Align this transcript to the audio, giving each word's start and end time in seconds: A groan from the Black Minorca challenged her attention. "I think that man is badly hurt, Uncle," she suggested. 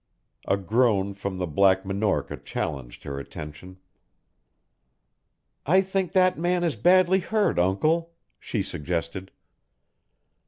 A 0.47 0.57
groan 0.57 1.13
from 1.13 1.37
the 1.37 1.45
Black 1.45 1.85
Minorca 1.85 2.35
challenged 2.37 3.03
her 3.03 3.19
attention. 3.19 3.77
"I 5.63 5.81
think 5.83 6.13
that 6.13 6.39
man 6.39 6.63
is 6.63 6.75
badly 6.75 7.19
hurt, 7.19 7.59
Uncle," 7.59 8.15
she 8.39 8.63
suggested. 8.63 9.31